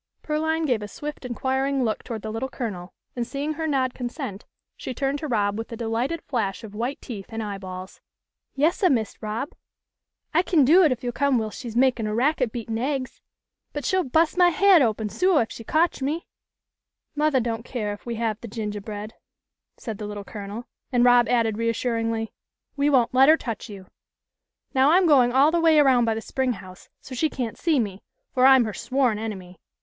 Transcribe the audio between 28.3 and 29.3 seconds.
for I'm her sworn